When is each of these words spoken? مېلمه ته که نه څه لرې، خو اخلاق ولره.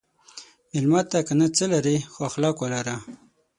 مېلمه 0.71 1.01
ته 1.11 1.19
که 1.27 1.33
نه 1.39 1.47
څه 1.55 1.65
لرې، 1.73 1.97
خو 2.11 2.19
اخلاق 2.29 2.55
ولره. 2.59 2.95